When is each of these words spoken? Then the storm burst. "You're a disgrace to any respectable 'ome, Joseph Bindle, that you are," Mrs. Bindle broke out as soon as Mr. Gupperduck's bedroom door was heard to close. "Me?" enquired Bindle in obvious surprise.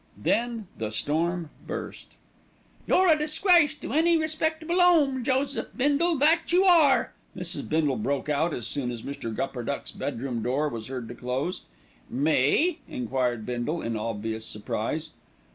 Then 0.17 0.65
the 0.79 0.89
storm 0.89 1.51
burst. 1.67 2.07
"You're 2.87 3.07
a 3.09 3.15
disgrace 3.15 3.75
to 3.75 3.93
any 3.93 4.17
respectable 4.17 4.81
'ome, 4.81 5.23
Joseph 5.23 5.67
Bindle, 5.77 6.17
that 6.17 6.51
you 6.51 6.63
are," 6.63 7.13
Mrs. 7.37 7.69
Bindle 7.69 7.97
broke 7.97 8.27
out 8.27 8.51
as 8.51 8.65
soon 8.65 8.89
as 8.89 9.03
Mr. 9.03 9.31
Gupperduck's 9.31 9.91
bedroom 9.91 10.41
door 10.41 10.69
was 10.69 10.87
heard 10.87 11.07
to 11.09 11.13
close. 11.13 11.61
"Me?" 12.09 12.79
enquired 12.89 13.45
Bindle 13.45 13.79
in 13.83 13.95
obvious 13.95 14.43
surprise. 14.43 15.11